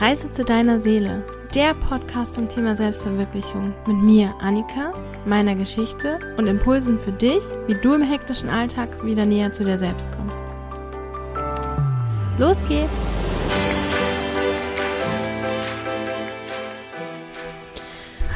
[0.00, 1.22] Reise zu deiner Seele,
[1.54, 4.94] der Podcast zum Thema Selbstverwirklichung mit mir, Annika,
[5.26, 9.76] meiner Geschichte und Impulsen für dich, wie du im hektischen Alltag wieder näher zu dir
[9.76, 10.42] selbst kommst.
[12.38, 12.90] Los geht's!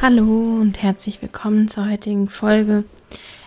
[0.03, 2.83] Hallo und herzlich willkommen zur heutigen Folge.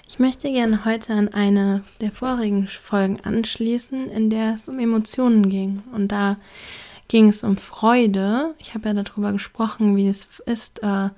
[0.09, 5.49] Ich möchte gerne heute an eine der vorigen Folgen anschließen, in der es um Emotionen
[5.49, 5.85] ging.
[5.95, 6.39] Und da
[7.09, 8.55] ging es um Freude.
[8.59, 11.09] Ich habe ja darüber gesprochen, wie es ist, äh,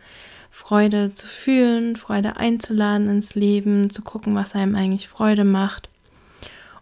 [0.51, 5.89] Freude zu fühlen, Freude einzuladen ins Leben, zu gucken, was einem eigentlich Freude macht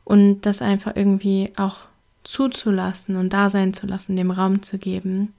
[0.05, 1.77] und das einfach irgendwie auch
[2.25, 5.35] zuzulassen und da sein zu lassen, dem Raum zu geben.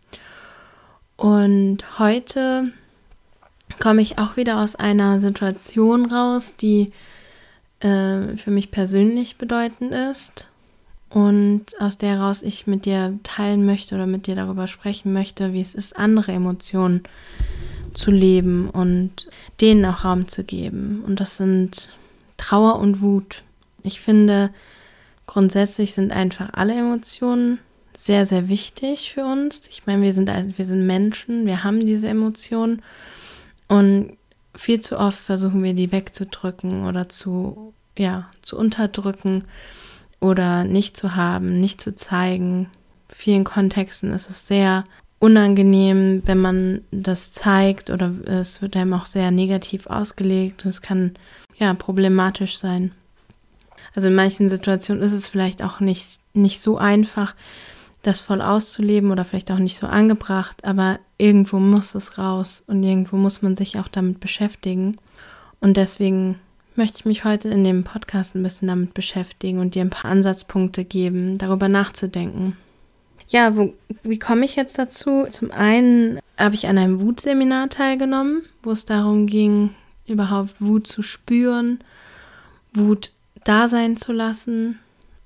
[1.18, 2.72] Und heute
[3.80, 6.92] komme ich auch wieder aus einer Situation raus, die
[7.80, 10.49] äh, für mich persönlich bedeutend ist
[11.10, 15.54] und aus der heraus ich mit dir teilen möchte oder mit dir darüber sprechen möchte,
[15.54, 17.04] wie es ist, andere Emotionen
[17.94, 19.28] zu leben und
[19.60, 21.04] denen auch Raum zu geben.
[21.06, 21.90] Und das sind
[22.38, 23.44] Trauer und Wut.
[23.82, 24.52] Ich finde,
[25.26, 27.60] grundsätzlich sind einfach alle Emotionen
[27.98, 29.68] sehr, sehr wichtig für uns.
[29.68, 32.84] Ich meine, wir sind, wir sind Menschen, wir haben diese Emotionen
[33.68, 34.14] und
[34.56, 39.44] viel zu oft versuchen wir die wegzudrücken oder zu, ja, zu unterdrücken
[40.20, 42.70] oder nicht zu haben, nicht zu zeigen.
[43.10, 44.84] In vielen Kontexten ist es sehr
[45.20, 50.82] unangenehm, wenn man das zeigt oder es wird einem auch sehr negativ ausgelegt und es
[50.82, 51.14] kann
[51.58, 52.92] ja problematisch sein.
[53.96, 57.36] Also in manchen Situationen ist es vielleicht auch nicht, nicht so einfach,
[58.02, 62.82] das voll auszuleben oder vielleicht auch nicht so angebracht, aber irgendwo muss es raus und
[62.84, 64.98] irgendwo muss man sich auch damit beschäftigen.
[65.60, 66.40] Und deswegen
[66.80, 70.10] möchte ich mich heute in dem Podcast ein bisschen damit beschäftigen und dir ein paar
[70.10, 72.56] Ansatzpunkte geben, darüber nachzudenken.
[73.28, 75.26] Ja, wo, wie komme ich jetzt dazu?
[75.30, 79.72] Zum einen habe ich an einem Wutseminar teilgenommen, wo es darum ging,
[80.08, 81.80] überhaupt Wut zu spüren,
[82.74, 83.12] Wut
[83.44, 84.80] da sein zu lassen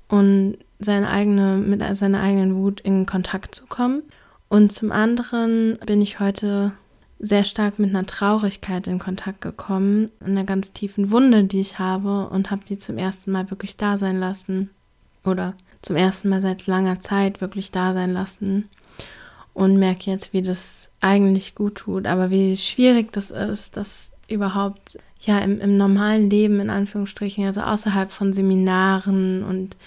[0.10, 4.02] und seine eigene, mit seiner eigenen Wut in Kontakt zu kommen.
[4.50, 6.74] Und zum anderen bin ich heute
[7.24, 12.28] sehr stark mit einer Traurigkeit in Kontakt gekommen, einer ganz tiefen Wunde, die ich habe
[12.28, 14.70] und habe die zum ersten Mal wirklich da sein lassen
[15.24, 18.68] oder zum ersten Mal seit langer Zeit wirklich da sein lassen
[19.54, 24.98] und merke jetzt, wie das eigentlich gut tut, aber wie schwierig das ist, das überhaupt
[25.22, 29.78] ja im, im normalen Leben in Anführungsstrichen, also außerhalb von Seminaren und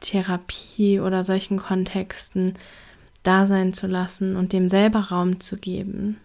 [0.00, 2.52] Therapie oder solchen Kontexten
[3.22, 6.18] da sein zu lassen und dem selber Raum zu geben.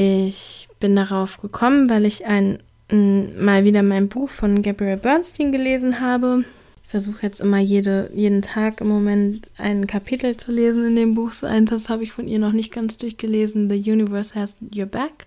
[0.00, 6.00] Ich bin darauf gekommen, weil ich ein, mal wieder mein Buch von Gabrielle Bernstein gelesen
[6.00, 6.44] habe.
[6.84, 11.16] Ich versuche jetzt immer jede, jeden Tag im Moment ein Kapitel zu lesen in dem
[11.16, 11.32] Buch.
[11.32, 13.68] So eins, das habe ich von ihr noch nicht ganz durchgelesen.
[13.68, 15.26] The Universe Has Your Back.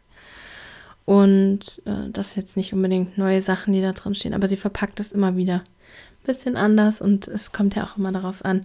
[1.03, 4.55] Und äh, das ist jetzt nicht unbedingt neue Sachen, die da drin stehen, aber sie
[4.55, 8.61] verpackt es immer wieder ein bisschen anders und es kommt ja auch immer darauf an,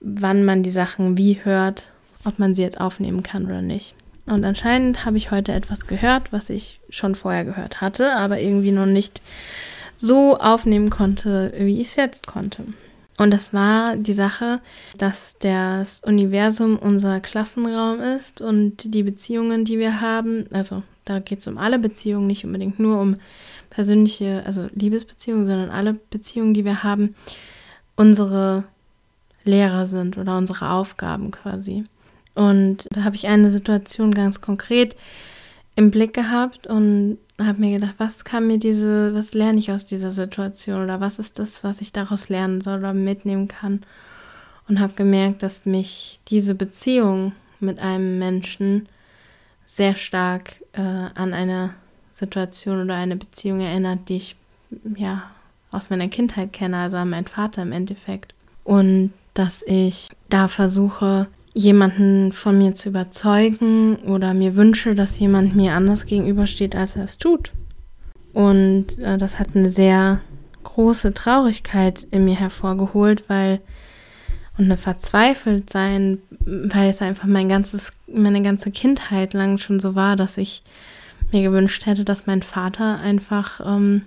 [0.00, 1.92] wann man die Sachen wie hört,
[2.24, 3.94] ob man sie jetzt aufnehmen kann oder nicht.
[4.26, 8.70] Und anscheinend habe ich heute etwas gehört, was ich schon vorher gehört hatte, aber irgendwie
[8.70, 9.20] noch nicht
[9.96, 12.64] so aufnehmen konnte, wie ich es jetzt konnte.
[13.18, 14.60] Und das war die Sache,
[14.96, 21.40] dass das Universum unser Klassenraum ist und die Beziehungen, die wir haben, also da geht
[21.40, 23.16] es um alle Beziehungen, nicht unbedingt nur um
[23.70, 27.14] persönliche, also Liebesbeziehungen, sondern alle Beziehungen, die wir haben,
[27.96, 28.64] unsere
[29.44, 31.84] Lehrer sind oder unsere Aufgaben quasi.
[32.34, 34.96] Und da habe ich eine Situation ganz konkret
[35.74, 39.86] im Blick gehabt und habe mir gedacht, was kann mir diese, was lerne ich aus
[39.86, 43.82] dieser Situation oder was ist das, was ich daraus lernen soll oder mitnehmen kann.
[44.68, 48.88] Und habe gemerkt, dass mich diese Beziehung mit einem Menschen
[49.64, 51.74] sehr stark äh, an eine
[52.12, 54.36] Situation oder eine Beziehung erinnert, die ich
[54.96, 55.24] ja
[55.70, 58.34] aus meiner Kindheit kenne, also an meinen Vater im Endeffekt.
[58.64, 65.54] Und dass ich da versuche, jemanden von mir zu überzeugen oder mir wünsche, dass jemand
[65.54, 67.52] mir anders gegenübersteht, als er es tut.
[68.32, 70.20] Und äh, das hat eine sehr
[70.64, 73.60] große Traurigkeit in mir hervorgeholt, weil
[74.58, 79.94] und eine verzweifelt sein, weil es einfach mein ganzes, meine ganze Kindheit lang schon so
[79.94, 80.62] war, dass ich
[81.30, 84.02] mir gewünscht hätte, dass mein Vater einfach ähm,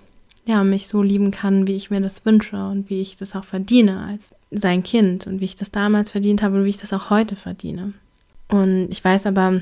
[0.45, 3.44] ja, mich so lieben kann, wie ich mir das wünsche und wie ich das auch
[3.44, 6.94] verdiene als sein Kind und wie ich das damals verdient habe und wie ich das
[6.94, 7.94] auch heute verdiene.
[8.47, 9.62] Und ich weiß aber,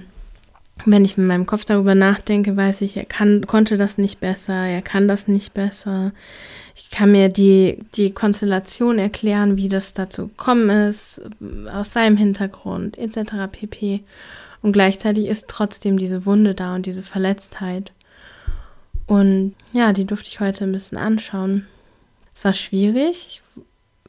[0.86, 4.54] wenn ich mit meinem Kopf darüber nachdenke, weiß ich, er kann, konnte das nicht besser,
[4.54, 6.12] er kann das nicht besser.
[6.76, 11.22] Ich kann mir die, die Konstellation erklären, wie das dazu gekommen ist,
[11.72, 13.34] aus seinem Hintergrund, etc.
[13.52, 14.02] pp.
[14.62, 17.92] Und gleichzeitig ist trotzdem diese Wunde da und diese Verletztheit.
[19.06, 21.68] Und ja, die durfte ich heute ein bisschen anschauen.
[22.34, 23.62] Es war schwierig, ich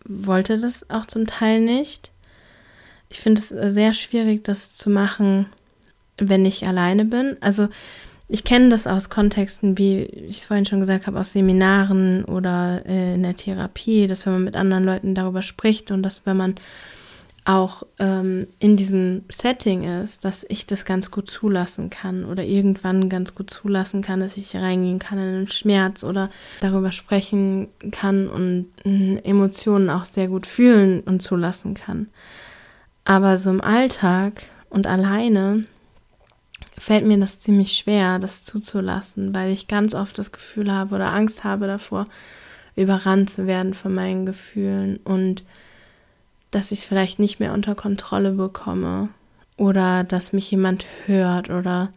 [0.05, 2.13] wollte das auch zum Teil nicht.
[3.09, 5.47] Ich finde es sehr schwierig, das zu machen,
[6.19, 7.37] wenn ich alleine bin.
[7.41, 7.69] Also
[8.29, 12.83] ich kenne das aus Kontexten, wie ich es vorhin schon gesagt habe, aus Seminaren oder
[12.87, 16.37] äh, in der Therapie, dass wenn man mit anderen Leuten darüber spricht und dass wenn
[16.37, 16.55] man
[17.45, 23.11] auch ähm, in diesem Setting ist, dass ich das ganz gut zulassen kann oder irgendwann
[23.11, 26.31] ganz gut zulassen kann, dass ich reingehen kann in den Schmerz oder
[26.61, 32.09] darüber sprechen kann und äh, Emotionen auch sehr gut fühlen und zulassen kann.
[33.05, 35.67] Aber so im Alltag und alleine
[36.79, 41.13] fällt mir das ziemlich schwer, das zuzulassen, weil ich ganz oft das Gefühl habe oder
[41.13, 42.07] Angst habe davor,
[42.75, 45.45] überrannt zu werden von meinen Gefühlen und
[46.55, 49.09] dass ich es vielleicht nicht mehr unter Kontrolle bekomme
[49.57, 51.91] oder dass mich jemand hört oder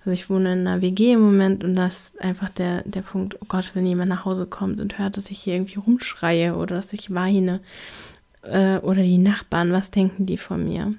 [0.00, 3.36] also ich wohne in einer WG im Moment und das ist einfach der, der Punkt,
[3.40, 6.74] oh Gott, wenn jemand nach Hause kommt und hört, dass ich hier irgendwie rumschreie oder
[6.76, 7.60] dass ich weine
[8.42, 10.94] äh, oder die Nachbarn, was denken die von mir?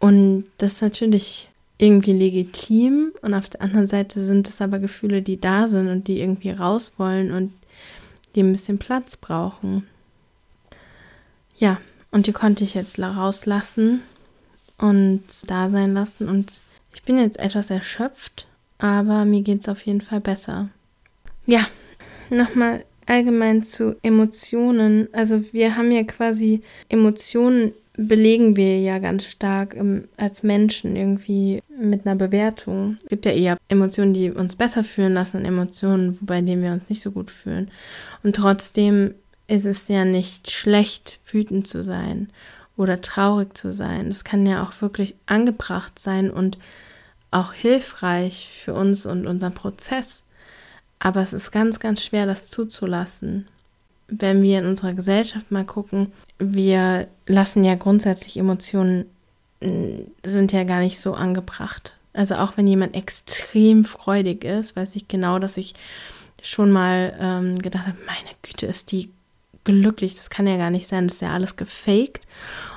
[0.00, 1.48] Und das ist natürlich
[1.78, 6.08] irgendwie legitim und auf der anderen Seite sind es aber Gefühle, die da sind und
[6.08, 7.52] die irgendwie raus wollen und
[8.34, 9.86] die ein bisschen Platz brauchen.
[11.60, 11.78] Ja,
[12.10, 14.02] und die konnte ich jetzt rauslassen
[14.78, 16.60] und da sein lassen und
[16.92, 18.46] ich bin jetzt etwas erschöpft,
[18.78, 20.70] aber mir geht es auf jeden Fall besser.
[21.46, 21.68] Ja,
[22.30, 25.08] nochmal allgemein zu Emotionen.
[25.12, 31.62] Also wir haben ja quasi Emotionen belegen wir ja ganz stark im, als Menschen irgendwie
[31.68, 32.96] mit einer Bewertung.
[33.02, 36.88] Es gibt ja eher Emotionen, die uns besser fühlen lassen Emotionen, bei denen wir uns
[36.88, 37.70] nicht so gut fühlen.
[38.22, 39.14] Und trotzdem
[39.50, 42.30] ist es ja nicht schlecht, wütend zu sein
[42.76, 44.08] oder traurig zu sein.
[44.08, 46.56] Das kann ja auch wirklich angebracht sein und
[47.32, 50.24] auch hilfreich für uns und unseren Prozess.
[51.00, 53.48] Aber es ist ganz, ganz schwer, das zuzulassen.
[54.06, 59.06] Wenn wir in unserer Gesellschaft mal gucken, wir lassen ja grundsätzlich Emotionen
[59.60, 61.96] mm, sind ja gar nicht so angebracht.
[62.12, 65.74] Also auch wenn jemand extrem freudig ist, weiß ich genau, dass ich
[66.42, 69.10] schon mal ähm, gedacht habe, meine Güte, ist die
[69.64, 72.26] glücklich, das kann ja gar nicht sein, das ist ja alles gefaked.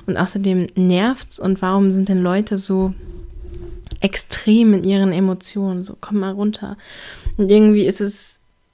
[0.06, 2.94] Und außerdem nervt's und warum sind denn Leute so
[4.00, 5.84] extrem in ihren Emotionen?
[5.84, 6.78] So, komm mal runter.
[7.38, 8.34] Und irgendwie ist es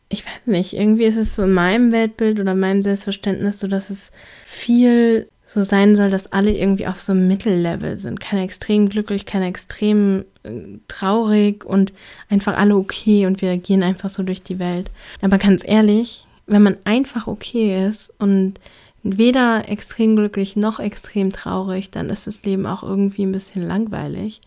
[0.09, 3.91] ich weiß nicht, irgendwie ist es so in meinem Weltbild oder meinem Selbstverständnis so, dass
[3.91, 4.11] es
[4.47, 8.19] viel so sein soll, dass alle irgendwie auf so einem Mittellevel sind.
[8.19, 10.51] Keine extrem glücklich, keine extrem äh,
[10.87, 11.93] traurig und
[12.29, 14.91] einfach alle okay und wir gehen einfach so durch die Welt.
[15.21, 18.59] Aber ganz ehrlich, wenn man einfach okay ist und
[19.03, 24.41] weder extrem glücklich noch extrem traurig, dann ist das Leben auch irgendwie ein bisschen langweilig.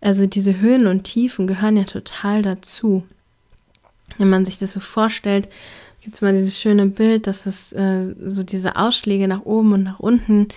[0.00, 3.04] Also diese Höhen und Tiefen gehören ja total dazu.
[4.18, 5.48] Wenn man sich das so vorstellt,
[6.02, 9.82] gibt es mal dieses schöne Bild, dass es äh, so diese Ausschläge nach oben und
[9.82, 10.48] nach unten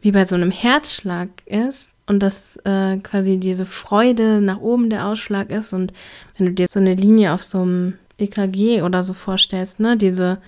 [0.00, 5.06] wie bei so einem Herzschlag ist und dass äh, quasi diese Freude nach oben der
[5.06, 5.92] Ausschlag ist und
[6.36, 10.38] wenn du dir so eine Linie auf so einem EKG oder so vorstellst, ne, diese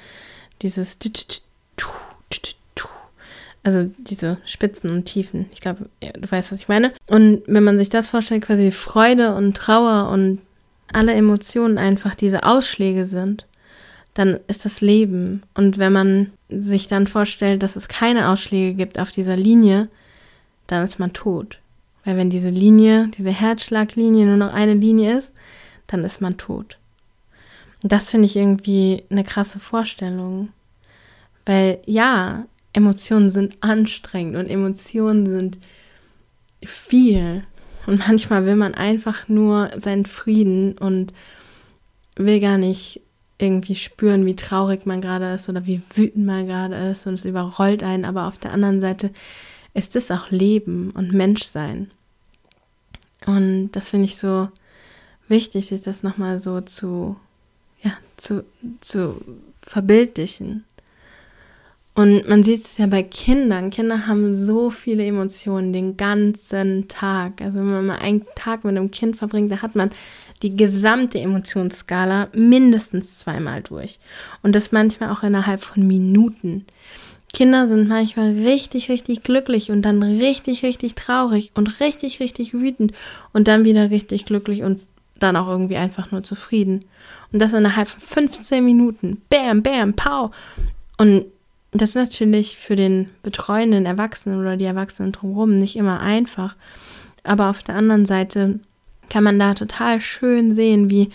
[0.63, 0.99] dieses
[3.69, 5.47] also diese Spitzen und Tiefen.
[5.53, 6.93] Ich glaube, du weißt, was ich meine.
[7.07, 10.39] Und wenn man sich das vorstellt, quasi Freude und Trauer und
[10.93, 13.47] alle Emotionen einfach diese Ausschläge sind,
[14.15, 15.43] dann ist das Leben.
[15.55, 19.89] Und wenn man sich dann vorstellt, dass es keine Ausschläge gibt auf dieser Linie,
[20.67, 21.59] dann ist man tot.
[22.05, 25.33] Weil wenn diese Linie, diese Herzschlaglinie nur noch eine Linie ist,
[25.89, 26.79] dann ist man tot.
[27.83, 30.49] Und das finde ich irgendwie eine krasse Vorstellung.
[31.47, 35.59] Weil ja, Emotionen sind anstrengend und Emotionen sind
[36.65, 37.45] viel.
[37.87, 41.15] Und manchmal will man einfach nur seinen Frieden und
[42.17, 43.01] will gar nicht
[43.39, 47.25] irgendwie spüren, wie traurig man gerade ist oder wie wütend man gerade ist und es
[47.25, 48.05] überrollt einen.
[48.05, 49.11] Aber auf der anderen Seite
[49.75, 51.91] ist es auch Leben und Menschsein.
[53.27, 54.49] Und das finde ich so
[55.29, 57.17] wichtig, sich das nochmal so zu,
[58.29, 58.45] zu,
[58.81, 59.21] zu
[59.63, 60.65] verbildlichen.
[61.95, 63.71] Und man sieht es ja bei Kindern.
[63.71, 67.43] Kinder haben so viele Emotionen den ganzen Tag.
[67.43, 69.91] Also wenn man mal einen Tag mit einem Kind verbringt, da hat man
[70.43, 73.99] die gesamte Emotionsskala mindestens zweimal durch.
[74.45, 76.67] Und das manchmal auch innerhalb von Minuten.
[77.33, 82.93] Kinder sind manchmal richtig, richtig glücklich und dann richtig, richtig traurig und richtig, richtig wütend
[83.33, 84.81] und dann wieder richtig glücklich und
[85.19, 86.85] dann auch irgendwie einfach nur zufrieden.
[87.33, 89.23] Und das innerhalb von 15 Minuten.
[89.31, 90.31] Bam, bam, pow.
[90.97, 91.27] Und
[91.73, 96.57] das ist natürlich für den betreuenden Erwachsenen oder die Erwachsenen drumherum nicht immer einfach.
[97.25, 98.61] Aber auf der anderen Seite
[99.11, 101.11] kann man da total schön sehen, wie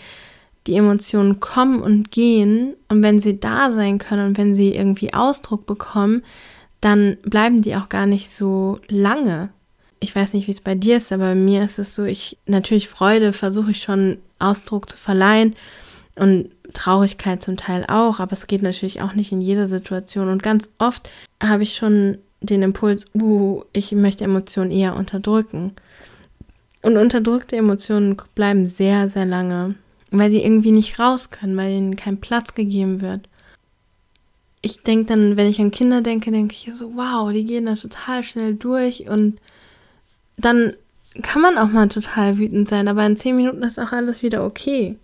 [0.66, 2.74] die Emotionen kommen und gehen.
[2.88, 6.22] Und wenn sie da sein können und wenn sie irgendwie Ausdruck bekommen,
[6.80, 9.50] dann bleiben die auch gar nicht so lange.
[10.04, 12.36] Ich weiß nicht, wie es bei dir ist, aber bei mir ist es so, ich
[12.44, 15.56] natürlich Freude versuche ich schon Ausdruck zu verleihen
[16.14, 20.28] und Traurigkeit zum Teil auch, aber es geht natürlich auch nicht in jeder Situation.
[20.28, 21.10] Und ganz oft
[21.42, 25.72] habe ich schon den Impuls, uh, ich möchte Emotionen eher unterdrücken.
[26.82, 29.74] Und unterdrückte Emotionen bleiben sehr, sehr lange,
[30.10, 33.26] weil sie irgendwie nicht raus können, weil ihnen kein Platz gegeben wird.
[34.60, 37.74] Ich denke dann, wenn ich an Kinder denke, denke ich so, wow, die gehen da
[37.74, 39.40] total schnell durch und
[40.36, 40.74] dann
[41.22, 44.44] kann man auch mal total wütend sein, aber in zehn Minuten ist auch alles wieder
[44.44, 44.96] okay.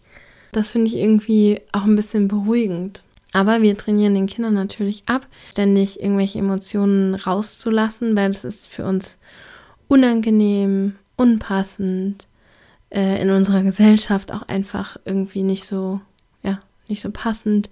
[0.52, 3.02] Das finde ich irgendwie auch ein bisschen beruhigend.
[3.32, 8.84] Aber wir trainieren den Kindern natürlich ab, ständig irgendwelche Emotionen rauszulassen, weil das ist für
[8.84, 9.18] uns
[9.86, 12.26] unangenehm, unpassend,
[12.90, 16.00] äh, in unserer Gesellschaft auch einfach irgendwie nicht so,
[16.42, 17.70] ja, nicht so passend,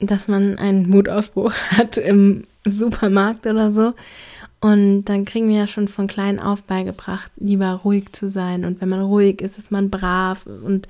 [0.00, 3.94] dass man einen Mutausbruch hat im Supermarkt oder so.
[4.62, 8.64] Und dann kriegen wir ja schon von klein auf beigebracht, lieber ruhig zu sein.
[8.64, 10.86] Und wenn man ruhig ist, ist man brav und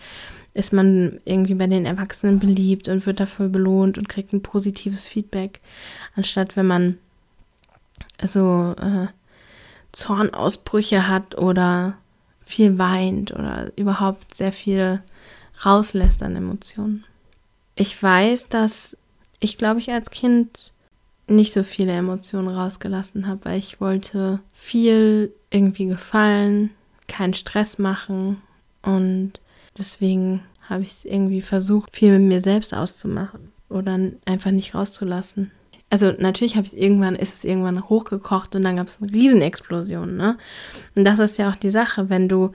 [0.52, 5.08] ist man irgendwie bei den Erwachsenen beliebt und wird dafür belohnt und kriegt ein positives
[5.08, 5.60] Feedback,
[6.14, 6.98] anstatt wenn man
[8.22, 9.06] so äh,
[9.92, 11.94] Zornausbrüche hat oder
[12.44, 15.02] viel weint oder überhaupt sehr viel
[15.64, 17.04] rauslässt an Emotionen.
[17.74, 18.98] Ich weiß, dass
[19.40, 20.71] ich glaube ich als Kind
[21.32, 26.70] nicht so viele Emotionen rausgelassen habe, weil ich wollte viel irgendwie gefallen,
[27.08, 28.40] keinen Stress machen
[28.82, 29.40] und
[29.76, 35.50] Deswegen habe ich es irgendwie versucht, viel mit mir selbst auszumachen oder einfach nicht rauszulassen.
[35.90, 40.16] Also natürlich habe ich irgendwann, ist es irgendwann hochgekocht und dann gab es eine Riesenexplosion,
[40.16, 40.38] ne?
[40.94, 42.52] Und das ist ja auch die Sache, wenn du,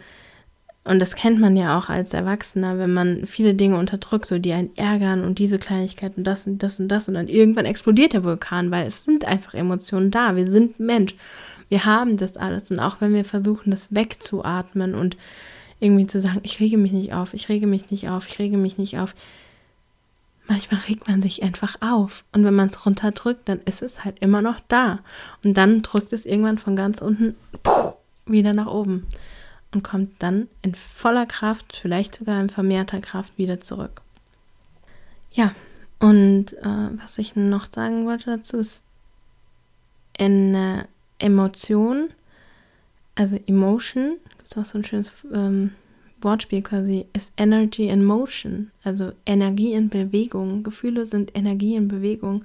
[0.87, 4.53] und das kennt man ja auch als Erwachsener, wenn man viele Dinge unterdrückt, so die
[4.53, 8.13] einen ärgern und diese Kleinigkeit und das und das und das und dann irgendwann explodiert
[8.13, 10.37] der Vulkan, weil es sind einfach Emotionen da.
[10.37, 11.15] Wir sind Mensch.
[11.67, 15.17] Wir haben das alles und auch wenn wir versuchen, das wegzuatmen und
[15.81, 18.57] irgendwie zu sagen, ich rege mich nicht auf, ich rege mich nicht auf, ich rege
[18.57, 19.13] mich nicht auf.
[20.47, 22.23] Manchmal regt man sich einfach auf.
[22.31, 24.99] Und wenn man es runterdrückt, dann ist es halt immer noch da.
[25.43, 27.35] Und dann drückt es irgendwann von ganz unten
[28.25, 29.05] wieder nach oben
[29.73, 34.01] und kommt dann in voller Kraft, vielleicht sogar in vermehrter Kraft wieder zurück.
[35.31, 35.53] Ja,
[35.99, 38.83] und äh, was ich noch sagen wollte dazu ist,
[40.17, 40.87] eine
[41.19, 42.09] Emotion,
[43.15, 45.71] also Emotion, gibt es auch so ein schönes ähm,
[46.21, 50.63] Wortspiel quasi, ist Energy in Motion, also Energie in Bewegung.
[50.63, 52.43] Gefühle sind Energie in Bewegung.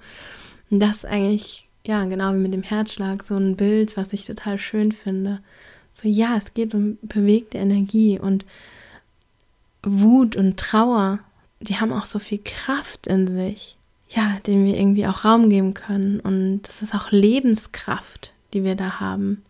[0.71, 4.25] Und das ist eigentlich, ja, genau wie mit dem Herzschlag, so ein Bild, was ich
[4.25, 5.41] total schön finde.
[5.93, 8.45] So, ja, es geht um bewegte Energie und
[9.83, 11.19] Wut und Trauer,
[11.61, 13.77] die haben auch so viel Kraft in sich,
[14.09, 16.21] ja, dem wir irgendwie auch Raum geben können.
[16.21, 19.43] Und das ist auch Lebenskraft, die wir da haben.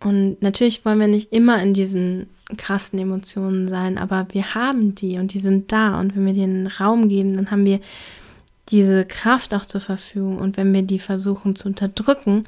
[0.00, 2.28] Und natürlich wollen wir nicht immer in diesen
[2.58, 5.98] krassen Emotionen sein, aber wir haben die und die sind da.
[5.98, 7.80] Und wenn wir denen Raum geben, dann haben wir
[8.68, 10.38] diese Kraft auch zur Verfügung.
[10.38, 12.44] Und wenn wir die versuchen zu unterdrücken,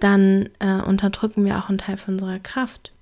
[0.00, 2.92] dann äh, unterdrücken wir auch einen Teil von unserer Kraft.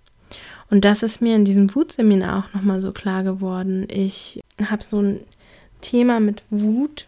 [0.71, 3.87] Und das ist mir in diesem Wutseminar auch nochmal so klar geworden.
[3.88, 5.21] Ich habe so ein
[5.81, 7.07] Thema mit Wut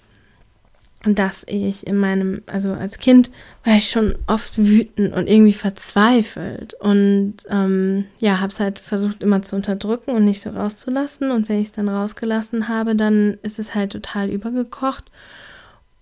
[1.05, 3.31] dass ich in meinem, also als Kind
[3.65, 9.23] war ich schon oft wütend und irgendwie verzweifelt und ähm, ja, habe es halt versucht
[9.23, 13.39] immer zu unterdrücken und nicht so rauszulassen und wenn ich es dann rausgelassen habe, dann
[13.43, 15.05] ist es halt total übergekocht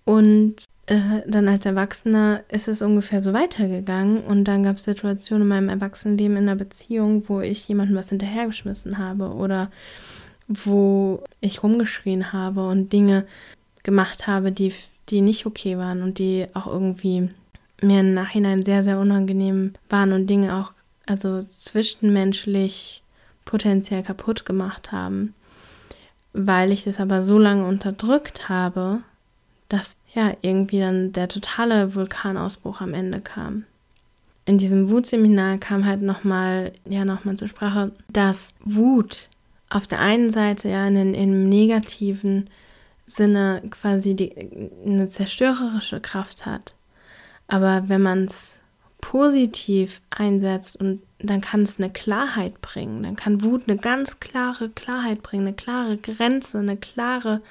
[0.03, 0.55] und
[0.87, 5.47] äh, dann als Erwachsener ist es ungefähr so weitergegangen und dann gab es Situationen in
[5.49, 9.69] meinem Erwachsenenleben in einer Beziehung, wo ich jemandem was hinterhergeschmissen habe oder
[10.47, 13.25] wo ich rumgeschrien habe und Dinge
[13.83, 14.73] gemacht habe, die,
[15.09, 17.29] die nicht okay waren und die auch irgendwie
[17.81, 20.71] mir im Nachhinein sehr, sehr unangenehm waren und Dinge auch
[21.05, 23.03] also zwischenmenschlich
[23.43, 25.33] potenziell kaputt gemacht haben.
[26.31, 29.01] Weil ich das aber so lange unterdrückt habe,
[29.69, 33.63] dass ja irgendwie dann der totale Vulkanausbruch am Ende kam.
[34.45, 39.29] In diesem Wutseminar kam halt nochmal, ja, nochmal zur Sprache, dass Wut
[39.69, 42.49] auf der einen Seite ja in, in, im Negativen
[43.05, 44.33] Sinne quasi die,
[44.85, 46.75] eine zerstörerische Kraft hat.
[47.47, 48.59] Aber wenn man es
[48.99, 54.69] positiv einsetzt und dann kann es eine Klarheit bringen, dann kann Wut eine ganz klare
[54.69, 57.41] Klarheit bringen, eine klare Grenze, eine klare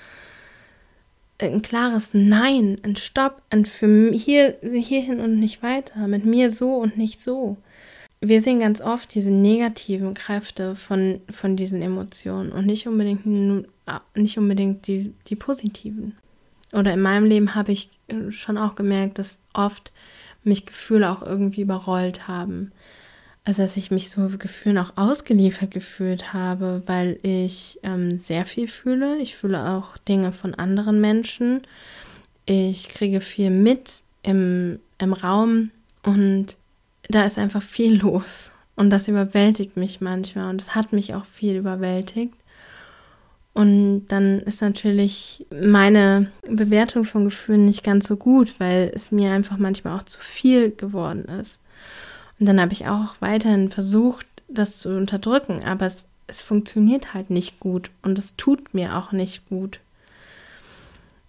[1.38, 6.75] ein klares Nein, ein Stopp, ein für hier, hierhin und nicht weiter, mit mir so
[6.76, 7.57] und nicht so.
[8.21, 13.26] Wir sehen ganz oft diese negativen Kräfte von, von diesen Emotionen und nicht unbedingt,
[14.14, 16.16] nicht unbedingt die, die positiven.
[16.73, 17.90] Oder in meinem Leben habe ich
[18.31, 19.93] schon auch gemerkt, dass oft
[20.45, 22.73] mich Gefühle auch irgendwie überrollt haben.
[23.47, 28.67] Also dass ich mich so Gefühlen auch ausgeliefert gefühlt habe, weil ich ähm, sehr viel
[28.67, 29.19] fühle.
[29.19, 31.62] Ich fühle auch Dinge von anderen Menschen.
[32.45, 35.71] Ich kriege viel mit im, im Raum
[36.03, 36.57] und
[37.09, 38.50] da ist einfach viel los.
[38.75, 42.35] Und das überwältigt mich manchmal und es hat mich auch viel überwältigt.
[43.55, 49.31] Und dann ist natürlich meine Bewertung von Gefühlen nicht ganz so gut, weil es mir
[49.31, 51.61] einfach manchmal auch zu viel geworden ist.
[52.38, 57.31] Und dann habe ich auch weiterhin versucht, das zu unterdrücken, aber es, es funktioniert halt
[57.31, 59.81] nicht gut und es tut mir auch nicht gut.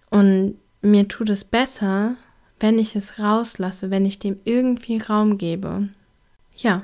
[0.09, 2.15] Und mir tut es besser,
[2.59, 5.89] wenn ich es rauslasse, wenn ich dem irgendwie Raum gebe.
[6.55, 6.83] Ja,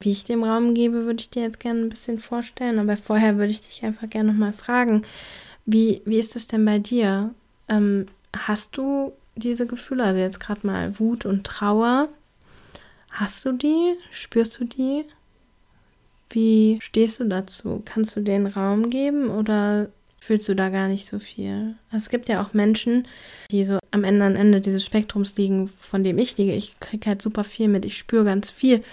[0.00, 3.36] wie ich dem Raum gebe, würde ich dir jetzt gerne ein bisschen vorstellen, aber vorher
[3.36, 5.02] würde ich dich einfach gerne nochmal fragen,
[5.66, 7.34] wie, wie ist es denn bei dir?
[7.68, 12.08] Ähm, hast du diese Gefühle, also jetzt gerade mal Wut und Trauer,
[13.18, 13.96] Hast du die?
[14.12, 15.04] Spürst du die?
[16.30, 17.82] Wie stehst du dazu?
[17.84, 19.88] Kannst du den Raum geben oder
[20.20, 21.74] fühlst du da gar nicht so viel?
[21.90, 23.08] Also es gibt ja auch Menschen,
[23.50, 26.52] die so am am Ende dieses Spektrums liegen, von dem ich liege.
[26.52, 28.84] Ich kriege halt super viel mit, ich spüre ganz viel.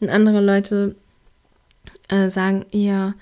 [0.00, 0.94] Und andere Leute
[2.08, 3.14] äh, sagen eher,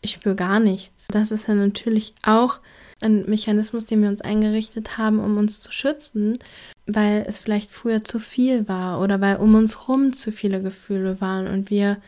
[0.00, 1.06] ich spüre gar nichts.
[1.12, 2.58] Das ist ja natürlich auch
[3.00, 6.40] ein Mechanismus, den wir uns eingerichtet haben, um uns zu schützen
[6.86, 11.20] weil es vielleicht früher zu viel war oder weil um uns herum zu viele Gefühle
[11.20, 11.98] waren und wir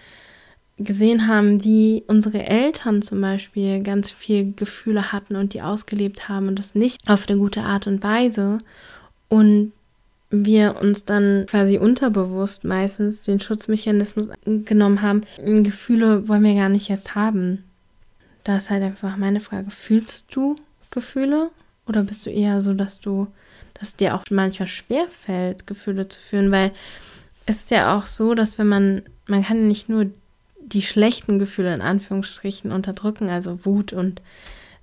[0.77, 6.49] gesehen haben, wie unsere Eltern zum Beispiel ganz viel Gefühle hatten und die ausgelebt haben
[6.49, 8.59] und das nicht auf eine gute Art und Weise
[9.29, 9.73] und
[10.31, 16.91] wir uns dann quasi unterbewusst meistens den Schutzmechanismus genommen haben, Gefühle wollen wir gar nicht
[16.91, 17.63] erst haben.
[18.43, 20.57] Da ist halt einfach meine Frage, fühlst du
[20.91, 21.51] Gefühle
[21.87, 23.29] oder bist du eher so, dass du
[23.75, 26.73] dass dir auch manchmal schwer fällt, Gefühle zu fühlen, weil
[27.47, 30.07] es ist ja auch so, dass wenn man, man kann nicht nur
[30.59, 34.23] die schlechten Gefühle in Anführungsstrichen unterdrücken, also Wut und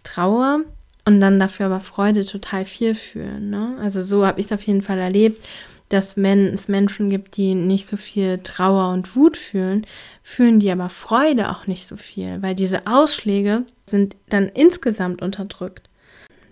[0.03, 0.61] Trauer
[1.05, 3.49] und dann dafür aber Freude total viel fühlen.
[3.49, 3.77] Ne?
[3.81, 5.43] Also so habe ich es auf jeden Fall erlebt,
[5.89, 9.85] dass wenn es Menschen gibt, die nicht so viel Trauer und Wut fühlen,
[10.23, 15.89] fühlen die aber Freude auch nicht so viel, weil diese Ausschläge sind dann insgesamt unterdrückt.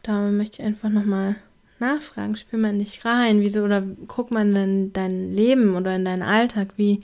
[0.04, 1.36] Da möchte ich einfach nochmal
[1.80, 6.24] nachfragen, spür mal nicht rein, wieso oder guck mal in dein Leben oder in deinen
[6.24, 7.02] Alltag, wie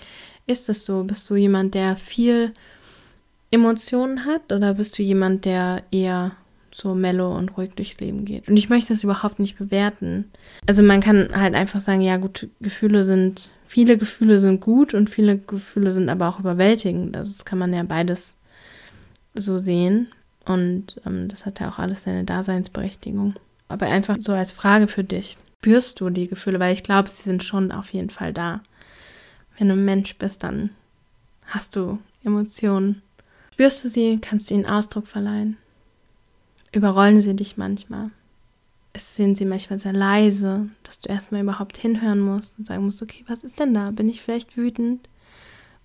[0.48, 1.04] ist es so?
[1.04, 2.54] Bist du jemand, der viel
[3.52, 6.32] Emotionen hat oder bist du jemand, der eher
[6.72, 8.48] so mellow und ruhig durchs Leben geht?
[8.50, 10.26] Und ich möchte das überhaupt nicht bewerten.
[10.68, 15.10] Also man kann halt einfach sagen, ja gut, Gefühle sind, viele Gefühle sind gut und
[15.10, 17.16] viele Gefühle sind aber auch überwältigend.
[17.16, 18.36] Also das kann man ja beides
[19.34, 20.08] so sehen.
[20.46, 23.36] Und ähm, das hat ja auch alles seine Daseinsberechtigung.
[23.68, 25.38] Aber einfach so als Frage für dich.
[25.60, 26.60] Spürst du die Gefühle?
[26.60, 28.62] Weil ich glaube, sie sind schon auf jeden Fall da.
[29.58, 30.70] Wenn du ein Mensch bist, dann
[31.48, 33.02] hast du Emotionen.
[33.54, 35.58] Spürst du sie, kannst du ihnen Ausdruck verleihen.
[36.72, 38.12] Überrollen sie dich manchmal.
[38.92, 43.02] Es sind sie manchmal sehr leise, dass du erstmal überhaupt hinhören musst und sagen musst,
[43.02, 43.92] okay, was ist denn da?
[43.92, 45.10] Bin ich vielleicht wütend?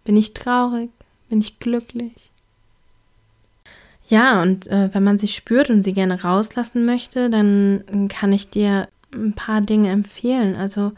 [0.04, 0.90] Bin ich traurig?
[1.28, 2.29] Bin ich glücklich?
[4.10, 8.50] Ja, und äh, wenn man sie spürt und sie gerne rauslassen möchte, dann kann ich
[8.50, 10.56] dir ein paar Dinge empfehlen.
[10.56, 10.90] Also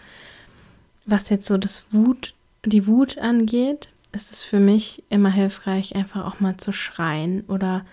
[1.04, 2.32] was jetzt so das Wut,
[2.64, 7.84] die Wut angeht, ist es für mich immer hilfreich, einfach auch mal zu schreien oder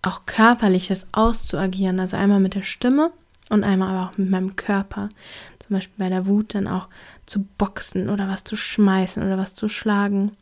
[0.00, 2.00] auch körperliches auszuagieren.
[2.00, 3.10] Also einmal mit der Stimme
[3.50, 5.10] und einmal aber auch mit meinem Körper.
[5.58, 6.88] Zum Beispiel bei der Wut dann auch
[7.26, 10.32] zu boxen oder was zu schmeißen oder was zu schlagen.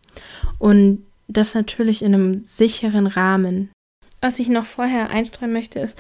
[0.61, 3.71] Und das natürlich in einem sicheren Rahmen.
[4.27, 5.97] Was ich noch vorher einstreuen möchte, ist,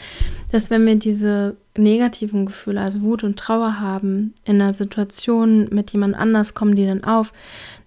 [0.50, 5.92] dass wenn wir diese negativen Gefühle, also Wut und Trauer haben, in einer Situation mit
[5.92, 7.32] jemand anders kommen die dann auf,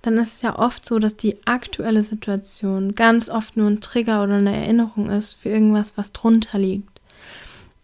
[0.02, 4.23] dann ist es ja oft so, dass die aktuelle Situation ganz oft nur ein Trigger
[4.23, 7.02] oder eine Erinnerung ist für irgendwas, was drunter liegt.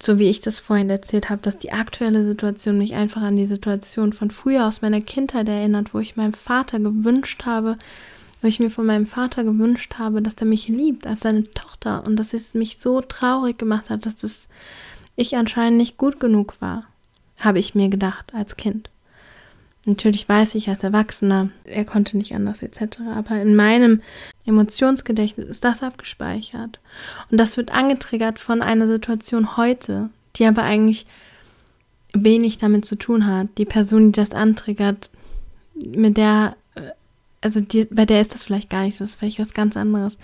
[0.01, 3.47] So wie ich das vorhin erzählt habe, dass die aktuelle Situation mich einfach an die
[3.47, 7.77] Situation von früher aus meiner Kindheit erinnert, wo ich meinem Vater gewünscht habe,
[8.45, 12.03] weil ich mir von meinem Vater gewünscht habe, dass er mich liebt als seine Tochter
[12.05, 14.49] und dass es mich so traurig gemacht hat, dass es
[15.15, 16.83] ich anscheinend nicht gut genug war,
[17.39, 18.91] habe ich mir gedacht als Kind.
[19.85, 22.99] Natürlich weiß ich als Erwachsener, er konnte nicht anders etc.
[23.15, 24.03] Aber in meinem
[24.45, 26.79] Emotionsgedächtnis ist das abgespeichert.
[27.31, 31.07] Und das wird angetriggert von einer Situation heute, die aber eigentlich
[32.13, 33.47] wenig damit zu tun hat.
[33.57, 35.09] Die Person, die das antriggert,
[35.73, 36.55] mit der,
[37.45, 39.77] also die, bei der ist das vielleicht gar nicht so, das ist vielleicht was ganz
[39.77, 40.17] anderes.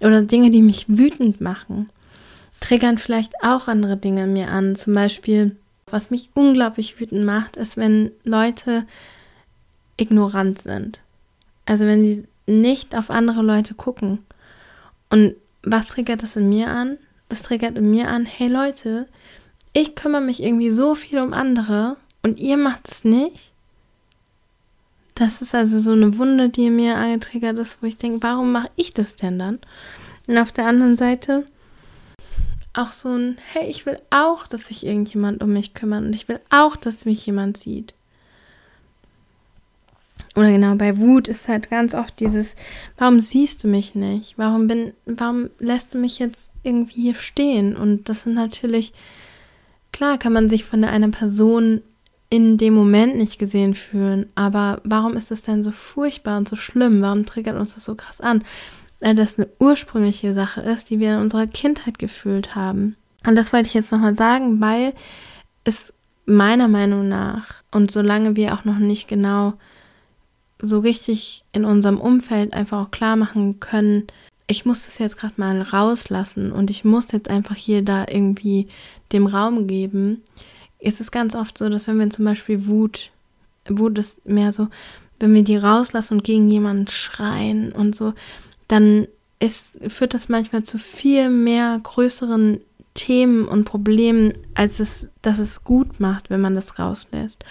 [0.00, 1.90] Oder Dinge, die mich wütend machen,
[2.60, 4.76] triggern vielleicht auch andere Dinge in mir an.
[4.76, 5.56] Zum Beispiel
[5.90, 8.86] was mich unglaublich wütend macht, ist, wenn Leute
[9.96, 11.00] ignorant sind.
[11.64, 14.18] Also wenn sie nicht auf andere Leute gucken.
[15.10, 16.98] Und was triggert das in mir an?
[17.28, 19.06] Das triggert in mir an, hey Leute,
[19.72, 23.52] ich kümmere mich irgendwie so viel um andere und ihr macht es nicht.
[25.16, 28.70] Das ist also so eine Wunde, die mir angetriggert ist, wo ich denke, warum mache
[28.76, 29.58] ich das denn dann?
[30.28, 31.46] Und auf der anderen Seite
[32.74, 36.28] auch so ein, hey, ich will auch, dass sich irgendjemand um mich kümmert und ich
[36.28, 37.94] will auch, dass mich jemand sieht.
[40.34, 42.54] Oder genau, bei Wut ist halt ganz oft dieses,
[42.98, 44.36] warum siehst du mich nicht?
[44.36, 47.74] Warum bin, warum lässt du mich jetzt irgendwie hier stehen?
[47.74, 48.92] Und das sind natürlich,
[49.92, 51.80] klar kann man sich von einer Person
[52.36, 56.56] in dem Moment nicht gesehen fühlen, aber warum ist das denn so furchtbar und so
[56.56, 57.02] schlimm?
[57.02, 58.44] Warum triggert uns das so krass an?
[59.00, 62.96] weil das eine ursprüngliche Sache ist, die wir in unserer Kindheit gefühlt haben.
[63.26, 64.94] Und das wollte ich jetzt nochmal sagen, weil
[65.64, 65.92] es
[66.24, 69.54] meiner Meinung nach und solange wir auch noch nicht genau
[70.60, 74.06] so richtig in unserem Umfeld einfach auch klar machen können,
[74.48, 78.68] ich muss das jetzt gerade mal rauslassen und ich muss jetzt einfach hier da irgendwie
[79.12, 80.22] dem Raum geben,
[80.86, 83.10] ist es ganz oft so, dass wenn wir zum Beispiel Wut,
[83.68, 84.68] Wut ist mehr so,
[85.18, 88.12] wenn wir die rauslassen und gegen jemanden schreien und so,
[88.68, 89.08] dann
[89.40, 92.60] ist, führt das manchmal zu viel mehr größeren
[92.94, 97.44] Themen und Problemen, als es, dass es gut macht, wenn man das rauslässt.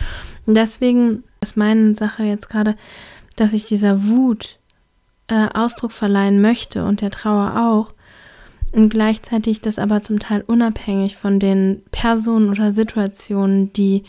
[0.46, 2.76] Und deswegen ist meine Sache jetzt gerade,
[3.36, 4.60] dass ich dieser Wut
[5.28, 7.94] äh, Ausdruck verleihen möchte und der Trauer auch.
[8.76, 14.04] Und gleichzeitig das aber zum Teil unabhängig von den Personen oder Situationen, die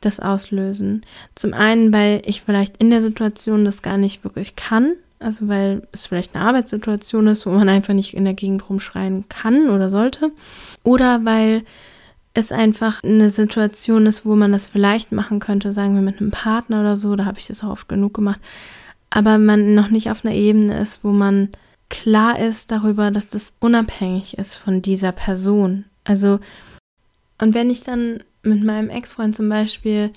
[0.00, 1.04] das auslösen.
[1.34, 5.82] Zum einen, weil ich vielleicht in der Situation das gar nicht wirklich kann, also weil
[5.92, 9.90] es vielleicht eine Arbeitssituation ist, wo man einfach nicht in der Gegend rumschreien kann oder
[9.90, 10.32] sollte.
[10.82, 11.64] Oder weil
[12.32, 16.30] es einfach eine Situation ist, wo man das vielleicht machen könnte, sagen wir mit einem
[16.30, 18.40] Partner oder so, da habe ich das auch oft genug gemacht,
[19.10, 21.50] aber man noch nicht auf einer Ebene ist, wo man
[21.88, 25.84] klar ist darüber, dass das unabhängig ist von dieser Person.
[26.04, 26.40] Also,
[27.40, 30.12] und wenn ich dann mit meinem Ex-Freund zum Beispiel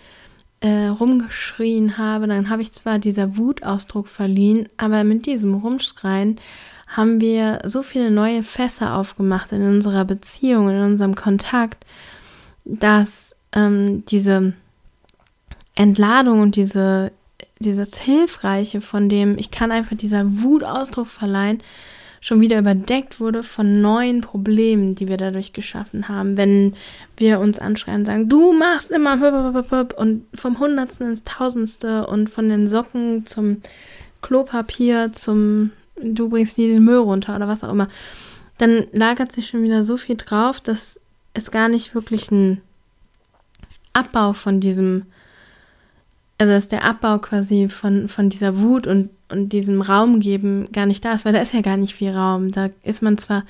[0.62, 6.40] äh, rumgeschrien habe, dann habe ich zwar dieser Wutausdruck verliehen, aber mit diesem Rumschreien
[6.88, 11.86] haben wir so viele neue Fässer aufgemacht in unserer Beziehung, in unserem Kontakt,
[12.66, 14.54] dass ähm, diese
[15.76, 17.12] Entladung und diese,
[17.60, 21.62] dieses Hilfreiche, von dem ich kann einfach dieser Wutausdruck verleihen,
[22.22, 26.36] schon wieder überdeckt wurde von neuen Problemen, die wir dadurch geschaffen haben.
[26.36, 26.76] Wenn
[27.16, 29.64] wir uns anschreien und sagen, du machst immer
[29.98, 33.62] und vom Hundertsten ins Tausendste und von den Socken zum
[34.22, 37.88] Klopapier zum du bringst nie den Müll runter oder was auch immer,
[38.58, 41.00] dann lagert sich schon wieder so viel drauf, dass
[41.34, 42.62] es gar nicht wirklich ein
[43.94, 45.06] Abbau von diesem,
[46.40, 50.86] also dass der Abbau quasi von, von dieser Wut und und diesem Raum geben gar
[50.86, 52.52] nicht da ist, weil da ist ja gar nicht viel Raum.
[52.52, 53.44] Da ist man zwar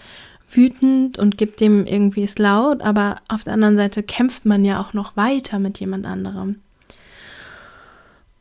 [0.52, 4.82] wütend und gibt dem irgendwie es laut, aber auf der anderen Seite kämpft man ja
[4.82, 6.60] auch noch weiter mit jemand anderem.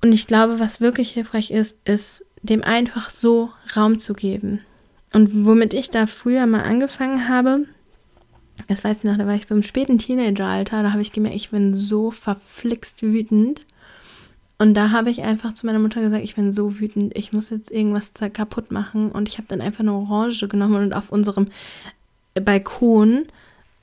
[0.01, 4.61] Und ich glaube, was wirklich hilfreich ist, ist, dem einfach so Raum zu geben.
[5.13, 7.65] Und womit ich da früher mal angefangen habe,
[8.69, 11.37] das weiß ich noch, da war ich so im späten Teenageralter, da habe ich gemerkt,
[11.37, 13.63] ich bin so verflixt wütend.
[14.59, 17.51] Und da habe ich einfach zu meiner Mutter gesagt, ich bin so wütend, ich muss
[17.51, 19.13] jetzt irgendwas kaputt machen.
[19.13, 21.47] Und ich habe dann einfach eine Orange genommen und auf unserem
[22.35, 23.27] Balkon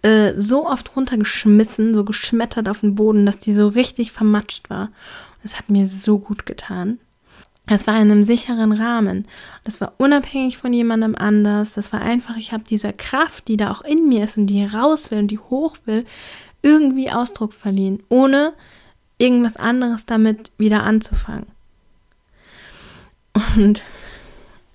[0.02, 4.90] äh, so oft runtergeschmissen, so geschmettert auf den Boden, dass die so richtig vermatscht war.
[5.42, 7.00] Das hat mir so gut getan.
[7.68, 9.26] Das war in einem sicheren Rahmen.
[9.64, 11.74] Das war unabhängig von jemandem anders.
[11.74, 14.64] Das war einfach, ich habe dieser Kraft, die da auch in mir ist und die
[14.64, 16.06] raus will und die hoch will,
[16.62, 18.54] irgendwie Ausdruck verliehen, ohne
[19.18, 21.48] irgendwas anderes damit wieder anzufangen.
[23.56, 23.84] Und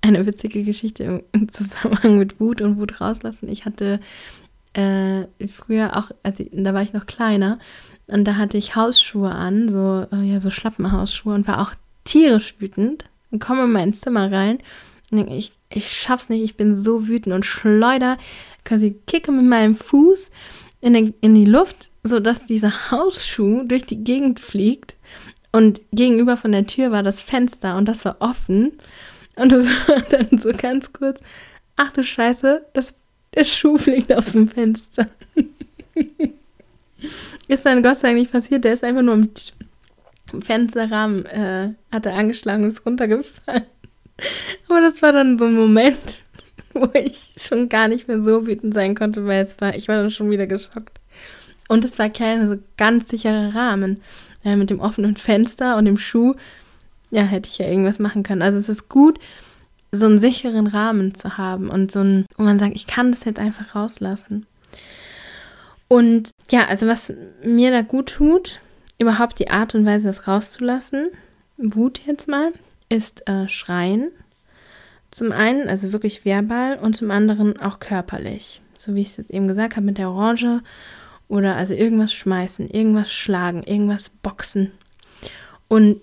[0.03, 3.49] eine witzige Geschichte im Zusammenhang mit Wut und Wut rauslassen.
[3.49, 4.01] Ich hatte
[4.73, 7.59] äh, früher auch, also da war ich noch kleiner
[8.07, 11.75] und da hatte ich Hausschuhe an, so äh, ja so Schlappenhausschuhe und war auch
[12.05, 14.59] tierisch wütend und komme in mein Zimmer rein
[15.11, 18.17] und denke ich, ich schaff's nicht, ich bin so wütend und schleuder
[18.65, 20.31] quasi kicke mit meinem Fuß
[20.81, 24.97] in, den, in die Luft, sodass dieser Hausschuh durch die Gegend fliegt.
[25.53, 28.73] Und gegenüber von der Tür war das Fenster und das war offen.
[29.37, 31.21] Und es war dann so ganz kurz,
[31.77, 32.95] ach du Scheiße, das,
[33.35, 35.09] der Schuh fliegt aus dem Fenster.
[37.49, 39.31] ist dann Gott sei Dank nicht passiert, der ist einfach nur im
[40.41, 43.65] Fensterrahmen, äh, hat er angeschlagen und ist runtergefallen.
[44.69, 46.21] Aber das war dann so ein Moment,
[46.81, 49.97] wo ich schon gar nicht mehr so wütend sein konnte, weil es war, ich war
[49.97, 51.01] dann schon wieder geschockt.
[51.69, 54.03] Und es war kein so ganz sicherer Rahmen.
[54.43, 56.35] Ja, mit dem offenen Fenster und dem Schuh,
[57.11, 58.41] ja, hätte ich ja irgendwas machen können.
[58.41, 59.19] Also es ist gut,
[59.93, 63.25] so einen sicheren Rahmen zu haben und so ein, wo man sagt, ich kann das
[63.25, 64.47] jetzt einfach rauslassen.
[65.89, 67.13] Und ja, also was
[67.45, 68.61] mir da gut tut,
[68.99, 71.09] überhaupt die Art und Weise, das rauszulassen,
[71.57, 72.53] Wut jetzt mal,
[72.89, 74.11] ist äh, Schreien.
[75.11, 78.63] Zum einen, also wirklich verbal und zum anderen auch körperlich.
[78.77, 80.63] So wie ich es jetzt eben gesagt habe mit der Orange
[81.29, 84.73] oder also irgendwas schmeißen, irgendwas schlagen, irgendwas boxen.
[85.69, 86.01] Und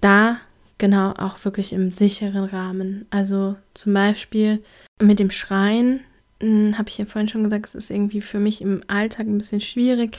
[0.00, 0.38] da
[0.78, 3.06] genau auch wirklich im sicheren Rahmen.
[3.10, 4.64] Also zum Beispiel
[5.00, 6.00] mit dem Schreien,
[6.40, 9.38] hm, habe ich ja vorhin schon gesagt, es ist irgendwie für mich im Alltag ein
[9.38, 10.18] bisschen schwierig,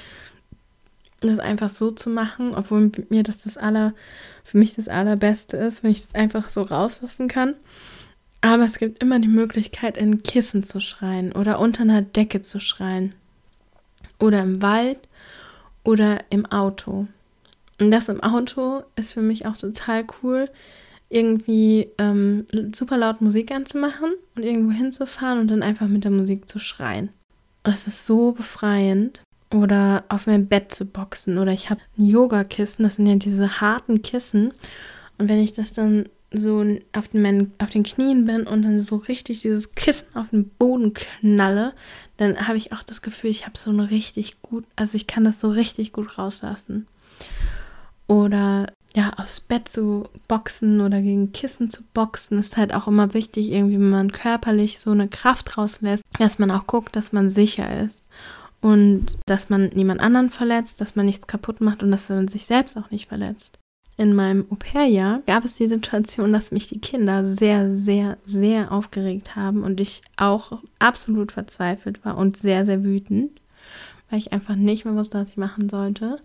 [1.19, 3.93] das einfach so zu machen, obwohl mir das das aller,
[4.43, 7.55] für mich das allerbeste ist, wenn ich es einfach so rauslassen kann.
[8.43, 12.59] Aber es gibt immer die Möglichkeit, in Kissen zu schreien oder unter einer Decke zu
[12.59, 13.15] schreien.
[14.19, 14.99] Oder im Wald
[15.85, 17.07] oder im Auto.
[17.79, 20.49] Und das im Auto ist für mich auch total cool,
[21.07, 26.49] irgendwie ähm, super laut Musik anzumachen und irgendwo hinzufahren und dann einfach mit der Musik
[26.49, 27.11] zu schreien.
[27.63, 29.23] Und das ist so befreiend.
[29.53, 31.37] Oder auf mein Bett zu boxen.
[31.37, 34.53] Oder ich habe ein Yogakissen, das sind ja diese harten Kissen.
[35.17, 38.95] Und wenn ich das dann so auf den, auf den Knien bin und dann so
[38.95, 41.73] richtig dieses Kissen auf den Boden knalle,
[42.17, 45.23] dann habe ich auch das Gefühl, ich habe so eine richtig gut, also ich kann
[45.23, 46.87] das so richtig gut rauslassen.
[48.07, 53.13] Oder ja, aufs Bett zu boxen oder gegen Kissen zu boxen, ist halt auch immer
[53.13, 57.29] wichtig, irgendwie, wenn man körperlich so eine Kraft rauslässt, dass man auch guckt, dass man
[57.29, 58.03] sicher ist
[58.61, 62.45] und dass man niemand anderen verletzt, dass man nichts kaputt macht und dass man sich
[62.45, 63.57] selbst auch nicht verletzt
[63.95, 69.35] in meinem Au-pair-Jahr gab es die Situation, dass mich die Kinder sehr, sehr, sehr aufgeregt
[69.35, 73.39] haben und ich auch absolut verzweifelt war und sehr, sehr wütend,
[74.09, 76.17] weil ich einfach nicht mehr wusste, was ich machen sollte.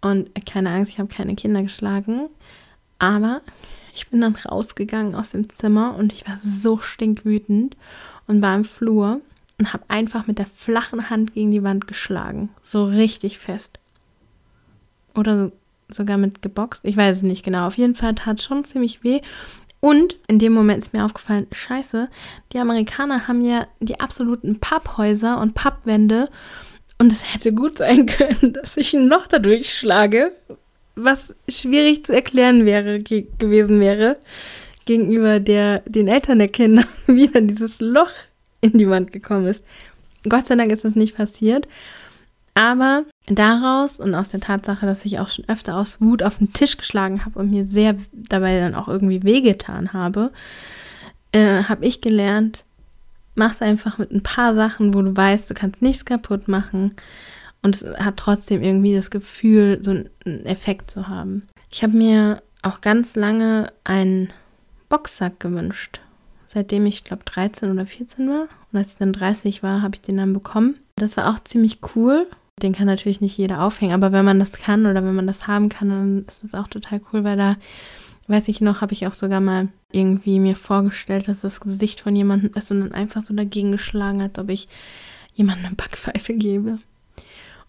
[0.00, 2.28] Und keine Angst, ich habe keine Kinder geschlagen.
[2.98, 3.42] Aber
[3.94, 7.76] ich bin dann rausgegangen aus dem Zimmer und ich war so stinkwütend
[8.26, 9.20] und war im Flur
[9.58, 12.50] und habe einfach mit der flachen Hand gegen die Wand geschlagen.
[12.62, 13.78] So richtig fest.
[15.14, 15.52] Oder so
[15.88, 16.84] sogar mit geboxt.
[16.84, 17.66] Ich weiß es nicht genau.
[17.66, 19.20] Auf jeden Fall tat es schon ziemlich weh.
[19.80, 22.08] Und in dem Moment ist mir aufgefallen, scheiße,
[22.52, 26.28] die Amerikaner haben ja die absoluten Papphäuser und Pappwände.
[26.98, 30.32] Und es hätte gut sein können, dass ich ein Loch dadurch schlage,
[30.94, 34.18] was schwierig zu erklären wäre, ge gewesen wäre,
[34.86, 38.10] gegenüber der, den Eltern der Kinder, wie dann dieses Loch
[38.60, 39.62] in die Wand gekommen ist.
[40.28, 41.68] Gott sei Dank ist das nicht passiert.
[42.54, 46.52] Aber daraus und aus der Tatsache, dass ich auch schon öfter aus Wut auf den
[46.52, 50.32] Tisch geschlagen habe und mir sehr dabei dann auch irgendwie wehgetan habe,
[51.32, 52.64] äh, habe ich gelernt,
[53.34, 56.94] mach's einfach mit ein paar Sachen, wo du weißt, du kannst nichts kaputt machen
[57.62, 61.48] und es hat trotzdem irgendwie das Gefühl, so einen Effekt zu haben.
[61.70, 64.32] Ich habe mir auch ganz lange einen
[64.88, 66.00] Boxsack gewünscht.
[66.46, 68.46] Seitdem ich, glaube 13 oder 14 war.
[68.72, 70.76] Und als ich dann 30 war, habe ich den dann bekommen.
[70.94, 72.26] Das war auch ziemlich cool
[72.62, 75.46] den kann natürlich nicht jeder aufhängen, aber wenn man das kann oder wenn man das
[75.46, 77.56] haben kann, dann ist das auch total cool, weil da,
[78.28, 82.16] weiß ich noch, habe ich auch sogar mal irgendwie mir vorgestellt, dass das Gesicht von
[82.16, 84.68] jemandem ist und dann einfach so dagegen geschlagen, als ob ich
[85.34, 86.78] jemandem eine Backpfeife gebe.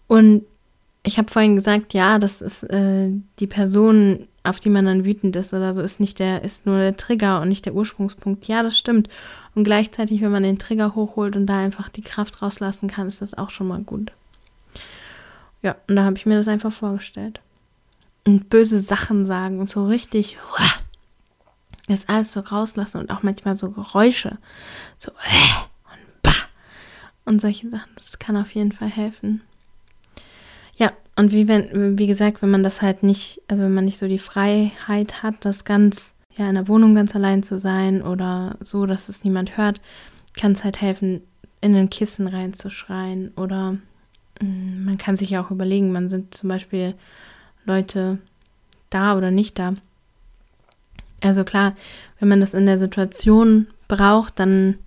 [0.06, 0.44] Und
[1.02, 5.36] ich habe vorhin gesagt, ja, das ist äh, die Person, auf die man dann wütend
[5.36, 8.48] ist oder so, ist nicht der, ist nur der Trigger und nicht der Ursprungspunkt.
[8.48, 9.10] Ja, das stimmt.
[9.54, 13.20] Und gleichzeitig, wenn man den Trigger hochholt und da einfach die Kraft rauslassen kann, ist
[13.20, 14.12] das auch schon mal gut.
[15.62, 17.40] Ja, und da habe ich mir das einfach vorgestellt.
[18.24, 20.38] Und böse Sachen sagen und so richtig
[21.88, 24.38] das alles so rauslassen und auch manchmal so Geräusche.
[24.98, 26.34] So und bah
[27.24, 27.90] und solche Sachen.
[27.94, 29.40] Das kann auf jeden Fall helfen.
[30.76, 33.98] Ja, und wie wenn, wie gesagt, wenn man das halt nicht, also wenn man nicht
[33.98, 38.56] so die Freiheit hat, das ganz, ja, in der Wohnung ganz allein zu sein oder
[38.60, 39.80] so, dass es niemand hört,
[40.38, 41.22] kann es halt helfen,
[41.60, 43.78] in ein Kissen reinzuschreien oder
[44.40, 46.94] man kann sich ja auch überlegen, man sind zum Beispiel
[47.64, 48.18] Leute
[48.90, 49.74] da oder nicht da.
[51.20, 51.74] Also klar,
[52.18, 54.78] wenn man das in der Situation braucht, dann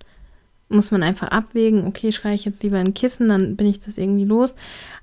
[0.68, 3.98] muss man einfach abwägen, okay, schreie ich jetzt lieber ein Kissen, dann bin ich das
[3.98, 4.54] irgendwie los.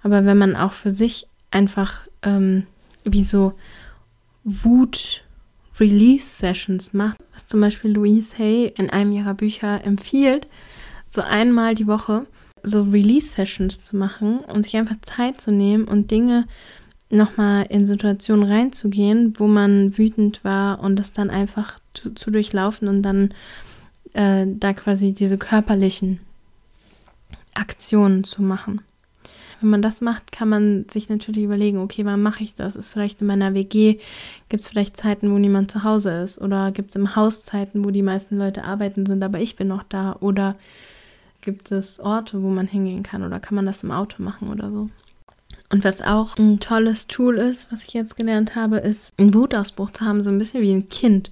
[0.02, 2.66] Aber wenn man auch für sich einfach ähm,
[3.04, 3.54] wie so
[4.44, 10.48] Wut-Release-Sessions macht, was zum Beispiel Louise Hay in einem ihrer Bücher empfiehlt,
[11.12, 12.26] so einmal die Woche
[12.64, 16.46] so Release-Sessions zu machen und sich einfach Zeit zu nehmen und Dinge
[17.10, 22.88] nochmal in Situationen reinzugehen, wo man wütend war und das dann einfach zu, zu durchlaufen
[22.88, 23.34] und dann
[24.14, 26.20] äh, da quasi diese körperlichen
[27.54, 28.82] Aktionen zu machen.
[29.62, 32.76] Wenn man das macht, kann man sich natürlich überlegen, okay, wann mache ich das?
[32.78, 34.00] Ist vielleicht in meiner WG,
[34.48, 36.40] gibt es vielleicht Zeiten, wo niemand zu Hause ist?
[36.40, 39.68] Oder gibt es im Haus Zeiten, wo die meisten Leute arbeiten sind, aber ich bin
[39.68, 40.16] noch da?
[40.22, 40.56] Oder
[41.50, 43.24] gibt es Orte, wo man hingehen kann?
[43.24, 44.90] Oder kann man das im Auto machen oder so?
[45.72, 49.90] Und was auch ein tolles Tool ist, was ich jetzt gelernt habe, ist, einen Wutausbruch
[49.90, 51.32] zu haben, so ein bisschen wie ein Kind.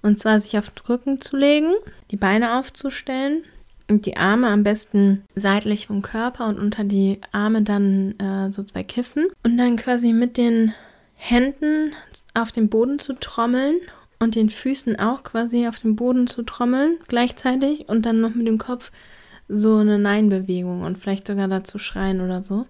[0.00, 1.72] Und zwar sich auf den Rücken zu legen,
[2.10, 3.44] die Beine aufzustellen
[3.90, 8.62] und die Arme am besten seitlich vom Körper und unter die Arme dann äh, so
[8.62, 9.26] zwei Kissen.
[9.42, 10.72] Und dann quasi mit den
[11.14, 11.92] Händen
[12.34, 13.76] auf den Boden zu trommeln
[14.18, 18.46] und den Füßen auch quasi auf den Boden zu trommeln gleichzeitig und dann noch mit
[18.46, 18.90] dem Kopf
[19.52, 22.66] so eine Nein-Bewegung und vielleicht sogar dazu schreien oder so.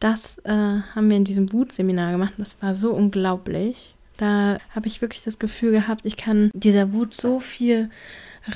[0.00, 2.34] Das äh, haben wir in diesem Wutseminar gemacht.
[2.38, 3.94] Das war so unglaublich.
[4.16, 7.90] Da habe ich wirklich das Gefühl gehabt, ich kann dieser Wut so viel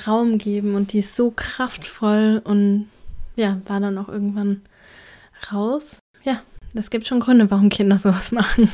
[0.05, 2.87] Raum geben und die ist so kraftvoll und
[3.35, 4.61] ja, war dann auch irgendwann
[5.51, 5.99] raus.
[6.23, 6.41] Ja,
[6.73, 8.71] das gibt schon Gründe, warum Kinder sowas machen.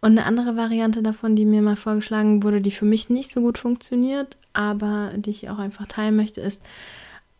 [0.00, 3.40] Und eine andere Variante davon, die mir mal vorgeschlagen wurde, die für mich nicht so
[3.40, 6.62] gut funktioniert, aber die ich auch einfach teilen möchte, ist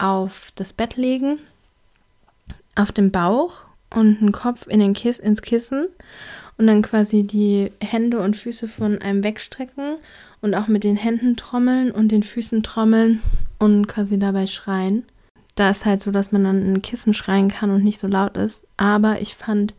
[0.01, 1.39] auf das Bett legen,
[2.75, 5.89] auf den Bauch und den Kopf in den Kiss, ins Kissen
[6.57, 9.97] und dann quasi die Hände und Füße von einem wegstrecken
[10.41, 13.21] und auch mit den Händen trommeln und den Füßen trommeln
[13.59, 15.05] und quasi dabei schreien.
[15.55, 18.37] Da ist halt so, dass man dann ein Kissen schreien kann und nicht so laut
[18.37, 18.67] ist.
[18.77, 19.75] Aber ich fand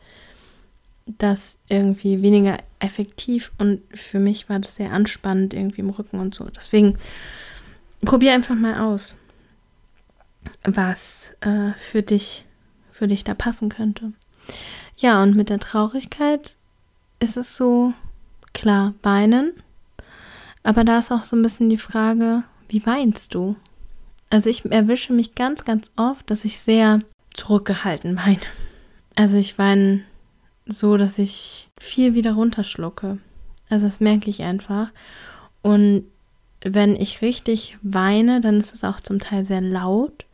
[1.18, 6.36] das irgendwie weniger effektiv und für mich war das sehr anspannend irgendwie im Rücken und
[6.36, 6.46] so.
[6.56, 6.98] Deswegen
[8.06, 9.16] probier einfach mal aus,
[10.64, 12.46] was äh, für dich
[12.92, 14.14] für dich da passen könnte.
[14.96, 16.56] Ja, und mit der Traurigkeit
[17.20, 17.94] ist es so,
[18.54, 19.54] klar, weinen.
[20.62, 23.56] Aber da ist auch so ein bisschen die Frage, wie weinst du?
[24.30, 27.00] Also ich erwische mich ganz, ganz oft, dass ich sehr
[27.34, 28.40] zurückgehalten weine.
[29.16, 30.04] Also ich weine
[30.68, 33.18] so, dass ich viel wieder runterschlucke.
[33.70, 34.92] Also das merke ich einfach.
[35.64, 36.06] Und
[36.64, 40.26] wenn ich richtig weine, dann ist es auch zum Teil sehr laut.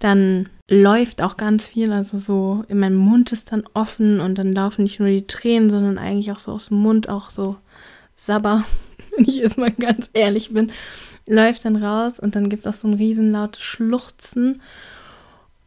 [0.00, 4.52] Dann läuft auch ganz viel, also so in meinem Mund ist dann offen und dann
[4.52, 7.56] laufen nicht nur die Tränen, sondern eigentlich auch so aus dem Mund auch so
[8.14, 8.64] Sabber,
[9.16, 10.72] wenn ich jetzt mal ganz ehrlich bin,
[11.26, 14.60] läuft dann raus und dann gibt es auch so ein riesenlautes Schluchzen.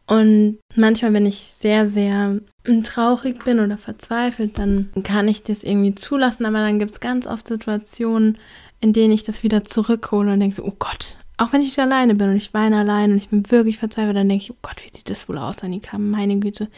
[0.06, 2.40] Und manchmal, wenn ich sehr, sehr
[2.82, 7.26] traurig bin oder verzweifelt, dann kann ich das irgendwie zulassen, aber dann gibt es ganz
[7.26, 8.38] oft Situationen,
[8.80, 12.14] in denen ich das wieder zurückhole und denke so, oh Gott, auch wenn ich alleine
[12.14, 14.84] bin und ich weine allein und ich bin wirklich verzweifelt, dann denke ich, oh Gott,
[14.84, 15.98] wie sieht das wohl aus, Annika?
[15.98, 16.68] Meine Güte,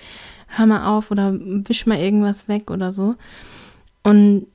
[0.49, 3.17] hör mal auf oder wisch mal irgendwas weg oder so.
[4.03, 4.47] Und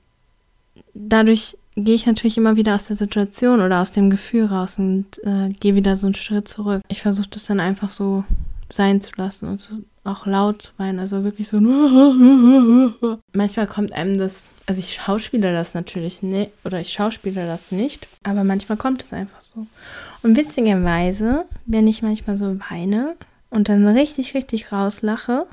[0.94, 5.06] dadurch gehe ich natürlich immer wieder aus der Situation oder aus dem Gefühl raus und
[5.24, 6.82] äh, gehe wieder so einen Schritt zurück.
[6.88, 8.24] Ich versuche das dann einfach so
[8.68, 11.60] sein zu lassen und so auch laut weinen, also wirklich so.
[13.32, 18.08] manchmal kommt einem das, also ich schauspiele das natürlich nicht, oder ich schauspiele das nicht,
[18.24, 19.66] aber manchmal kommt es einfach so.
[20.22, 23.14] Und witzigerweise, wenn ich manchmal so weine
[23.50, 25.46] und dann so richtig, richtig rauslache,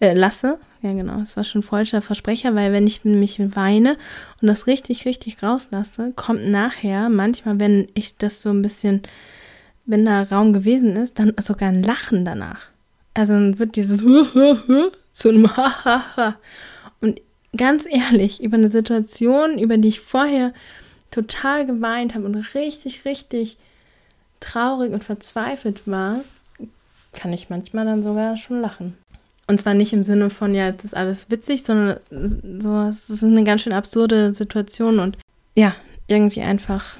[0.00, 3.96] äh, lasse, ja genau, das war schon falscher Versprecher, weil wenn ich mich weine
[4.40, 9.02] und das richtig, richtig rauslasse, kommt nachher, manchmal, wenn ich das so ein bisschen,
[9.86, 12.68] wenn da Raum gewesen ist, dann sogar ein Lachen danach.
[13.18, 16.36] Also dann wird dieses zu einem Hahaha.
[17.00, 17.20] Und
[17.56, 20.52] ganz ehrlich, über eine Situation, über die ich vorher
[21.10, 23.56] total geweint habe und richtig, richtig
[24.38, 26.20] traurig und verzweifelt war,
[27.12, 28.96] kann ich manchmal dann sogar schon lachen.
[29.48, 33.24] Und zwar nicht im Sinne von, ja, jetzt ist alles witzig, sondern so, es ist
[33.24, 35.18] eine ganz schön absurde Situation und
[35.56, 35.74] ja,
[36.06, 36.94] irgendwie einfach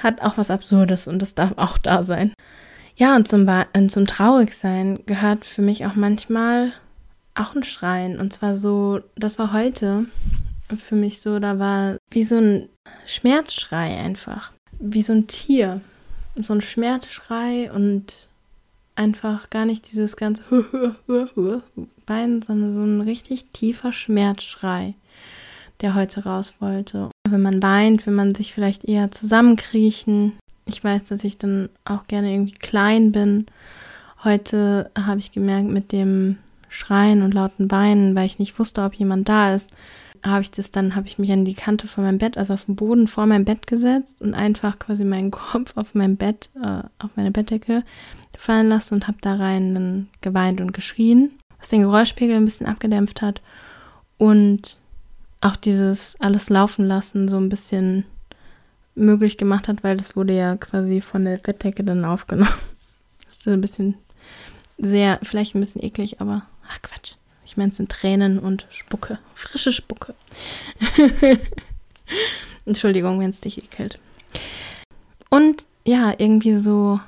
[0.00, 2.32] hat auch was Absurdes und das darf auch da sein.
[2.96, 6.72] Ja, und zum, äh, zum Traurigsein gehört für mich auch manchmal
[7.34, 8.20] auch ein Schreien.
[8.20, 10.06] Und zwar so, das war heute
[10.76, 12.68] für mich so, da war wie so ein
[13.06, 14.52] Schmerzschrei einfach.
[14.78, 15.80] Wie so ein Tier.
[16.36, 18.28] So ein Schmerzschrei und
[18.96, 20.40] einfach gar nicht dieses ganz
[22.06, 24.94] Bein, sondern so ein richtig tiefer Schmerzschrei,
[25.80, 27.10] der heute raus wollte.
[27.28, 30.32] Wenn man weint, will man sich vielleicht eher zusammenkriechen,
[30.66, 33.46] Ich weiß, dass ich dann auch gerne irgendwie klein bin.
[34.22, 36.38] Heute habe ich gemerkt, mit dem
[36.68, 39.70] Schreien und lauten Beinen, weil ich nicht wusste, ob jemand da ist,
[40.24, 42.64] habe ich das dann, habe ich mich an die Kante von meinem Bett, also auf
[42.64, 46.82] den Boden vor meinem Bett gesetzt und einfach quasi meinen Kopf auf mein Bett, äh,
[46.98, 47.84] auf meine Bettdecke
[48.36, 52.66] fallen lassen und habe da rein dann geweint und geschrien, was den Geräuschpegel ein bisschen
[52.66, 53.42] abgedämpft hat
[54.16, 54.78] und
[55.40, 58.04] auch dieses alles laufen lassen so ein bisschen
[58.94, 62.52] möglich gemacht hat, weil das wurde ja quasi von der Bettdecke dann aufgenommen.
[63.26, 63.94] Das ist ein bisschen
[64.78, 67.14] sehr, vielleicht ein bisschen eklig, aber ach Quatsch.
[67.44, 69.18] Ich meine, es sind Tränen und Spucke.
[69.34, 70.14] Frische Spucke.
[72.66, 73.98] Entschuldigung, wenn es dich ekelt.
[75.28, 77.00] Und ja, irgendwie so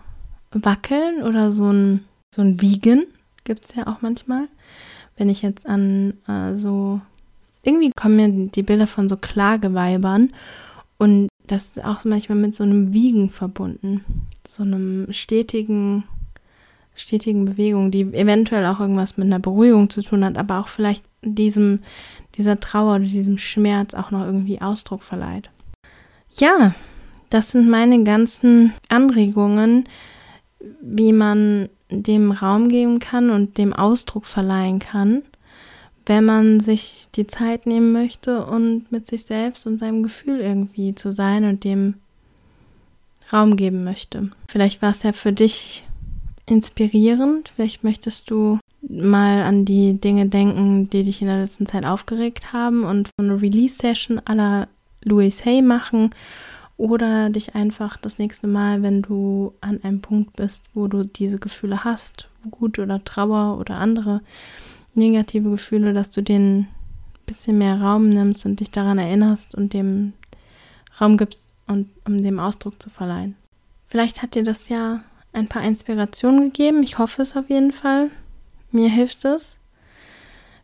[0.50, 3.06] wackeln oder so ein, so ein Wiegen
[3.44, 4.48] gibt es ja auch manchmal.
[5.16, 7.00] Wenn ich jetzt an äh, so.
[7.62, 10.32] Irgendwie kommen mir die Bilder von so Klageweibern
[10.98, 14.04] und das ist auch manchmal mit so einem Wiegen verbunden.
[14.46, 16.04] So einem stetigen
[16.96, 21.04] stetigen Bewegung, die eventuell auch irgendwas mit einer Beruhigung zu tun hat, aber auch vielleicht
[21.22, 21.80] diesem,
[22.36, 25.50] dieser Trauer oder diesem Schmerz auch noch irgendwie Ausdruck verleiht.
[26.34, 26.74] Ja,
[27.30, 29.84] das sind meine ganzen Anregungen,
[30.80, 35.22] wie man dem Raum geben kann und dem Ausdruck verleihen kann,
[36.06, 40.94] wenn man sich die Zeit nehmen möchte und mit sich selbst und seinem Gefühl irgendwie
[40.94, 41.94] zu sein und dem
[43.32, 44.30] Raum geben möchte.
[44.48, 45.84] Vielleicht war es ja für dich
[46.46, 47.52] inspirierend.
[47.56, 52.52] Vielleicht möchtest du mal an die Dinge denken, die dich in der letzten Zeit aufgeregt
[52.52, 54.68] haben und eine Release-Session aller
[55.02, 56.10] Louis Hay machen
[56.76, 61.38] oder dich einfach das nächste Mal, wenn du an einem Punkt bist, wo du diese
[61.38, 64.20] Gefühle hast, Wut oder Trauer oder andere
[64.96, 69.72] negative Gefühle, dass du denen ein bisschen mehr Raum nimmst und dich daran erinnerst und
[69.72, 70.12] dem
[71.00, 73.36] Raum gibst und um dem Ausdruck zu verleihen.
[73.88, 76.82] Vielleicht hat dir das ja ein paar Inspirationen gegeben.
[76.82, 78.10] Ich hoffe es auf jeden Fall.
[78.70, 79.56] Mir hilft es.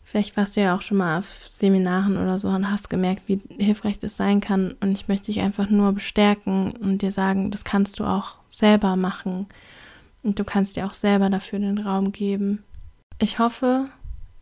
[0.04, 3.40] Vielleicht warst du ja auch schon mal auf Seminaren oder so und hast gemerkt, wie
[3.58, 4.74] hilfreich das sein kann.
[4.80, 8.96] Und ich möchte dich einfach nur bestärken und dir sagen, das kannst du auch selber
[8.96, 9.46] machen.
[10.22, 12.62] Und du kannst dir auch selber dafür den Raum geben.
[13.18, 13.88] Ich hoffe,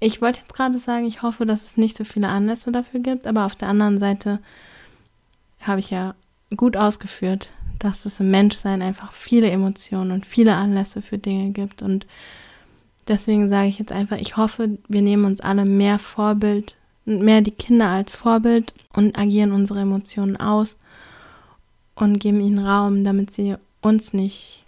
[0.01, 3.26] ich wollte jetzt gerade sagen, ich hoffe, dass es nicht so viele Anlässe dafür gibt,
[3.26, 4.40] aber auf der anderen Seite
[5.61, 6.14] habe ich ja
[6.57, 11.82] gut ausgeführt, dass es im Menschsein einfach viele Emotionen und viele Anlässe für Dinge gibt.
[11.82, 12.07] Und
[13.09, 17.51] deswegen sage ich jetzt einfach, ich hoffe, wir nehmen uns alle mehr Vorbild, mehr die
[17.51, 20.78] Kinder als Vorbild und agieren unsere Emotionen aus
[21.94, 24.64] und geben ihnen Raum, damit sie uns nicht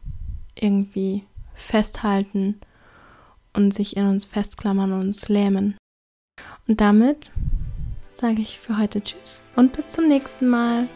[0.54, 1.24] irgendwie
[1.54, 2.60] festhalten
[3.56, 5.76] und sich in uns festklammern und uns lähmen.
[6.66, 7.30] Und damit
[8.14, 10.86] sage ich für heute Tschüss und bis zum nächsten Mal.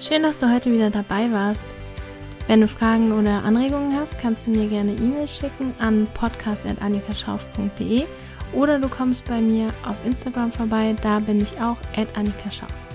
[0.00, 1.66] Schön, dass du heute wieder dabei warst.
[2.46, 8.04] Wenn du Fragen oder Anregungen hast, kannst du mir gerne E-Mail schicken an podcast.annikaschauf.de
[8.54, 12.87] oder du kommst bei mir auf Instagram vorbei, da bin ich auch at Annika Schauf.